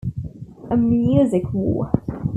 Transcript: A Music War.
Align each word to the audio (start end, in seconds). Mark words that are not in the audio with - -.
A 0.71 0.75
Music 0.75 1.43
War. 1.53 1.91